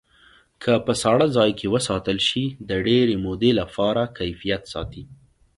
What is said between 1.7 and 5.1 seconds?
وساتل شي د ډېرې مودې لپاره کیفیت ساتي.